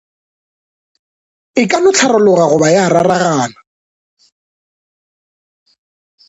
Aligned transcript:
E 1.61 1.63
ka 1.71 1.77
no 1.83 1.91
hlarologa 1.97 2.45
goba 2.51 2.67
ya 2.75 2.83
raragana. 2.93 3.47